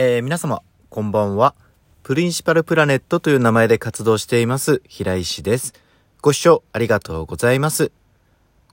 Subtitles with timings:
[0.00, 1.56] えー、皆様、こんばんは。
[2.04, 5.74] プリンシパルプラネットという名前で活動しています、平石です。
[6.22, 7.90] ご視聴ありがとうございます。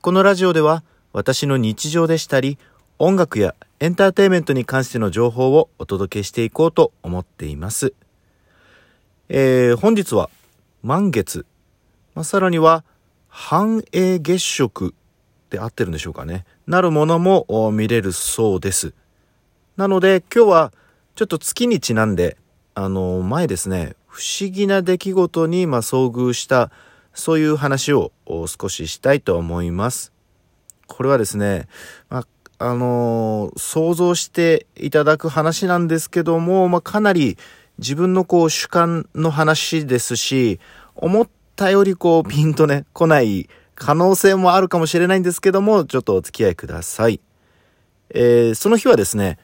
[0.01, 0.83] このラジオでは、
[1.13, 2.59] 私の日常でしたり、
[2.99, 7.95] 音楽やエンターテイメントに関しての情報をお届けしていこうと思っています。
[9.27, 10.29] えー、本日は
[10.83, 11.47] 満月、
[12.13, 12.83] まあ、さらには
[13.29, 14.93] 繁栄月食
[15.49, 16.45] で合ってるんでしょうかね。
[16.67, 18.93] なるものも見れるそうです。
[19.75, 20.73] なので今日は
[21.15, 22.35] ちょっと月にちなんで、
[22.73, 26.71] あの、前ですね、不思議な出来事に、まあ遭遇した、
[27.13, 30.11] そういう話を少ししたいと思います。
[30.87, 31.69] これはですね、
[32.09, 32.25] ま
[32.59, 37.37] あ、のー、想像していただく話なんですけども、まあ、かなり
[37.77, 40.59] 自分のこう主観の話ですし、
[40.95, 47.21] 思ったよりこうピンとね、来ない可能性もあるかもしれないんですけども、ちょっとお付き合いください。
[48.09, 49.39] えー、その日はですね、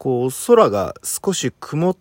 [0.00, 1.96] こう空が少し曇っ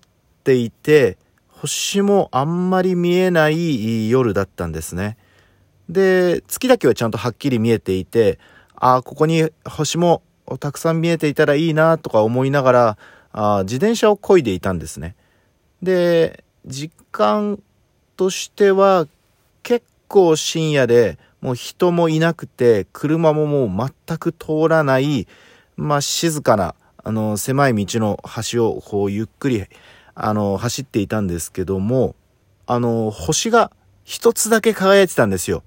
[0.46, 1.18] ていて
[1.50, 5.18] 星もあんまり見えない夜だったんですね。
[5.90, 8.40] で月だけはちゃんとはっきり見えていて
[8.74, 10.22] ああここに星も
[10.62, 12.98] たくさん見えていたらいいなとか思いながら
[13.34, 15.18] あ自転車を漕いでいたんですね。
[15.82, 17.62] で実感
[18.16, 19.10] としては
[19.62, 25.28] 結構深夜でもう人もいなくて車ももう全く通らない
[25.76, 26.76] まあ静かな
[27.10, 29.66] あの、狭い道の端をこうゆっくり、
[30.14, 32.16] あの、走っていたんですけども、
[32.68, 33.72] あの、星が
[34.04, 35.64] 一つだけ輝いてたんですよ。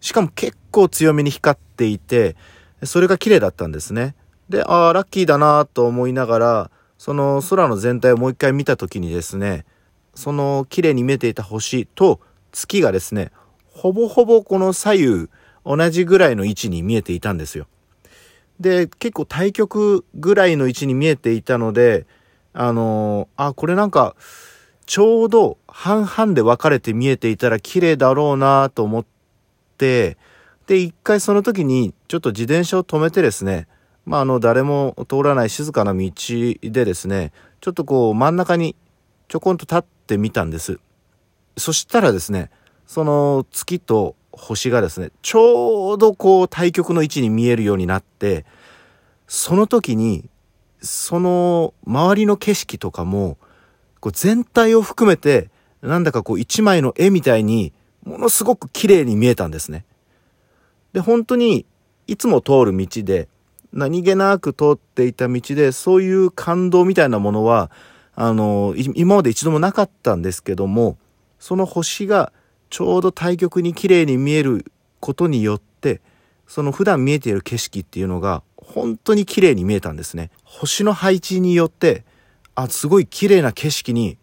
[0.00, 2.34] しかも結構強めに光っていて、
[2.82, 4.14] それが綺麗だったんですね。
[4.48, 9.66] で、ああ、ラッキーだなと思いながら、その空の全体をもう一回見た時にですね、
[10.14, 12.20] その綺麗に見えていた星と
[12.52, 13.32] 月がですね、
[13.66, 15.28] ほぼほぼこの左右
[15.62, 17.66] 同じぐらいの位置に見えていたんですよ。
[18.60, 22.06] で、結構対極ぐらいの位置に見えていたので、
[22.52, 24.16] あのー、あ、これなんか、
[24.86, 29.06] ちょうど半々で分かれて見えていたら綺麗だろうなと思っ
[29.76, 30.16] て、
[30.66, 33.68] で、一回その時にちょっと自転車を止めてですね、
[34.04, 38.76] まあ、あの、誰も通らない静かな道でですね、ちょっとこう真ん中に
[39.28, 40.78] ちょこんと立ってみたんです。
[41.56, 42.50] そしたらですね、
[42.86, 48.44] その月と星がですね、ちょうどこう対極の位置に見えるようになって、
[49.26, 50.28] その時に、
[50.80, 53.38] その周りの景色とかも、
[54.00, 55.50] こう全体を含めて、
[55.82, 57.72] なんだかこう一枚の絵みたいに、
[58.04, 59.84] ものすごく綺麗に見えたんですね。
[60.92, 61.66] で、本当に、
[62.06, 63.28] いつも通る道で、
[63.72, 67.70] 何気なく通っていた道で、そういう感動みたいなものは、
[68.14, 70.96] あの、今まで一度もなかったんですけども、
[71.38, 72.32] その星が
[72.70, 74.64] ちょうど対極に綺麗に見える
[75.00, 76.00] ことによって
[76.46, 80.30] その普段見えている景色っていうのが本当に綺麗に見えたんですね。
[80.44, 82.04] 星の配置によって
[82.54, 84.18] あすごい綺麗な景色に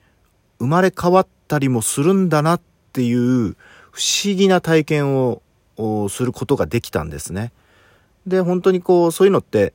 [0.60, 2.62] 生まれ変わったりもするんだなっ
[2.94, 3.56] ていう
[3.92, 5.42] 不思議な体験を
[6.10, 7.52] することができたんですね。
[8.26, 9.74] で本当にこうそういうのって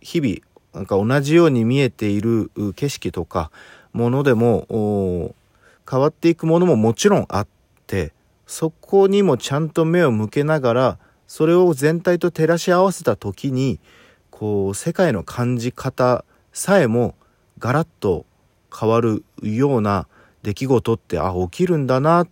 [0.00, 0.36] 日々
[0.74, 3.50] なんか同じように見えている景色とか
[3.92, 5.34] ものでも
[5.90, 7.55] 変わっていくものももちろんあって
[8.46, 13.80] そこにもちゃんと目を向けながらそれを全体と照らし合わせた時に
[14.30, 17.14] こう世界の感じ方さえも
[17.58, 18.24] ガラッと
[18.74, 20.06] 変わるような
[20.42, 22.28] 出来事ってあ起きるんだなっ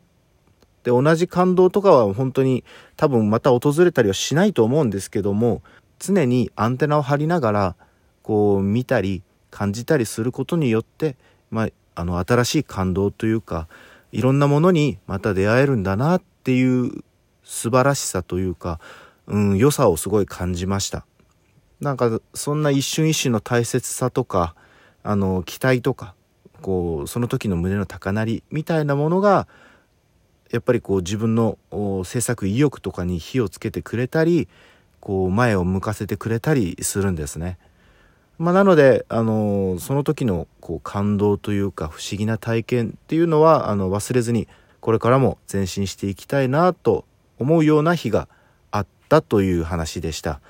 [0.85, 2.63] て同じ感動とかは本当に
[2.97, 5.63] 多分また訪れたりはしないと思うんですけども
[5.99, 7.77] 常にアンテナを張りながら
[8.23, 11.17] こう見たり感じたりすることによって、
[11.51, 13.69] まあ、あの新しい感動というか
[14.15, 17.03] いろんなものにまた出会えるんだなっていう
[17.43, 18.79] 素晴らしさというか、
[19.27, 21.05] うん、良さをすごい感じました。
[21.81, 24.55] なんかそんな一瞬一瞬の大切さとか
[25.03, 26.15] あの期待とか
[26.63, 29.49] こうその時の胸の高鳴りみたいなものが
[30.53, 31.59] やっぱりこう自分の
[32.05, 34.49] 制作意欲とかに火をつけてくれたり
[35.01, 37.59] こう前を向かせてくれたりするんですね。
[38.39, 44.49] まあ、なので、あのその時のこう感動というか不思議な体験っていうのはあの忘れずに
[44.81, 47.05] これからも前進していきたいなと
[47.38, 48.29] 思うような日が
[48.70, 50.41] あったという話でした。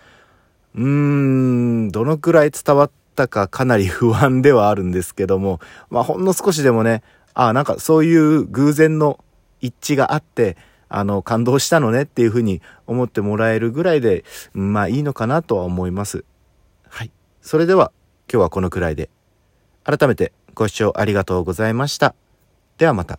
[0.75, 5.61] うーん、どのくらい伝わったかかなり不安ではあるんですけども、
[5.91, 7.03] まあほんの少しでもね、
[7.35, 9.23] あなんかそういう偶然の
[9.61, 10.57] 一致があって、
[10.89, 16.25] あの、感動したのねっていうふうに思ってもらえるぐらいで、まあいいのかなとは思います。
[17.45, 17.93] それでは
[18.33, 19.11] 今日はこのくらいで。
[19.85, 22.15] 改めてご視聴ありがとうございました。
[22.79, 23.19] ではまた。